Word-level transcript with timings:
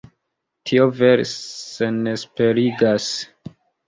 Tio 0.69 0.85
vere 1.01 1.25
senesperigas. 1.31 3.11